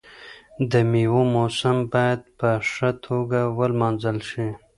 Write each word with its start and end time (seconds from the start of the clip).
د 0.71 0.73
میوو 0.91 1.21
موسم 1.35 1.77
باید 1.93 2.21
په 2.39 2.49
ښه 2.71 2.89
توګه 3.05 3.39
ولمانځل 3.57 4.17
شي. 4.29 4.47